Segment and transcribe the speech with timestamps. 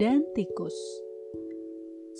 [0.00, 0.72] dan tikus.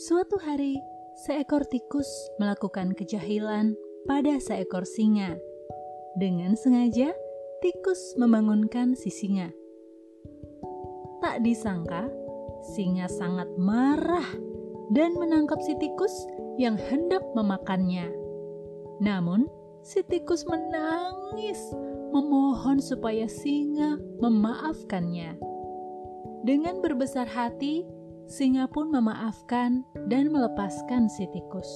[0.04, 0.76] Suatu hari,
[1.24, 2.04] seekor tikus
[2.36, 3.72] melakukan kejahilan
[4.04, 5.40] pada seekor singa.
[6.20, 7.16] Dengan sengaja,
[7.64, 9.48] tikus membangunkan si singa.
[11.24, 12.12] Tak disangka,
[12.76, 14.28] singa sangat marah
[14.92, 16.12] dan menangkap si tikus
[16.60, 18.12] yang hendak memakannya.
[19.00, 19.48] Namun,
[19.80, 21.64] si tikus menangis,
[22.12, 25.47] memohon supaya singa memaafkannya.
[26.48, 27.84] Dengan berbesar hati,
[28.24, 31.68] singa pun memaafkan dan melepaskan si tikus.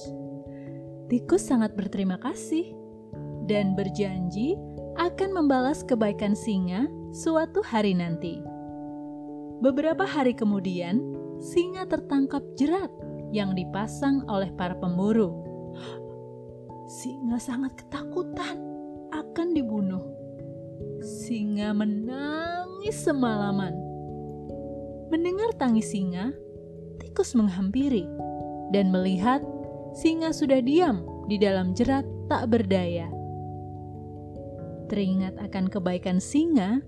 [1.13, 2.73] Tikus sangat berterima kasih
[3.45, 4.57] dan berjanji
[4.97, 8.41] akan membalas kebaikan singa suatu hari nanti.
[9.61, 11.05] Beberapa hari kemudian,
[11.37, 12.89] singa tertangkap jerat
[13.29, 15.37] yang dipasang oleh para pemburu.
[16.89, 18.57] Singa sangat ketakutan
[19.13, 20.01] akan dibunuh.
[21.05, 23.82] Singa menangis semalaman.
[25.13, 26.33] Mendengar tangis singa,
[26.97, 28.01] tikus menghampiri
[28.73, 29.45] dan melihat
[29.93, 33.13] singa sudah diam di dalam jerat tak berdaya.
[34.89, 36.81] Teringat akan kebaikan singa,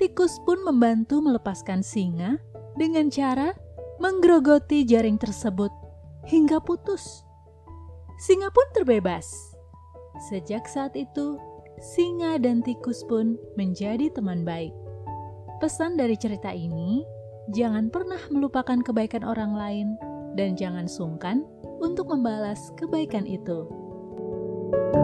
[0.00, 2.40] tikus pun membantu melepaskan singa
[2.80, 3.52] dengan cara
[4.00, 5.68] menggerogoti jaring tersebut
[6.32, 7.28] hingga putus.
[8.24, 9.28] Singa pun terbebas.
[10.32, 11.36] Sejak saat itu,
[11.92, 14.72] singa dan tikus pun menjadi teman baik.
[15.60, 17.15] Pesan dari cerita ini,
[17.52, 19.88] jangan pernah melupakan kebaikan orang lain,
[20.34, 21.46] dan jangan sungkan
[21.78, 23.68] untuk membalas kebaikan itu.
[24.66, 24.95] thank you